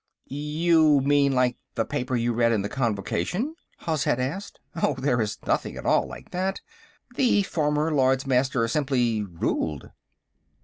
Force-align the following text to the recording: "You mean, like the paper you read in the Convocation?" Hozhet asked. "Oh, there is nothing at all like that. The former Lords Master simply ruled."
"You 0.25 0.99
mean, 1.01 1.33
like 1.33 1.57
the 1.75 1.85
paper 1.85 2.15
you 2.15 2.33
read 2.33 2.51
in 2.51 2.63
the 2.63 2.69
Convocation?" 2.69 3.53
Hozhet 3.81 4.17
asked. 4.17 4.59
"Oh, 4.81 4.95
there 4.95 5.21
is 5.21 5.37
nothing 5.45 5.77
at 5.77 5.85
all 5.85 6.07
like 6.07 6.31
that. 6.31 6.59
The 7.15 7.43
former 7.43 7.91
Lords 7.93 8.25
Master 8.25 8.67
simply 8.67 9.21
ruled." 9.23 9.91